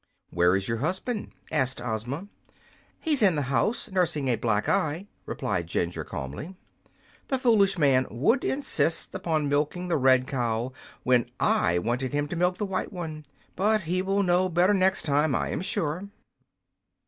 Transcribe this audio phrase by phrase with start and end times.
[0.31, 2.27] "Where is your husband?" asked Ozma.
[2.99, 6.55] "He is in the house, nursing a black eye," replied Jinjur, calmly.
[7.27, 10.71] "The foolish man would insist upon milking the red cow
[11.03, 13.25] when I wanted him to milk the white one;
[13.55, 16.07] but he will know better next time, I am sure."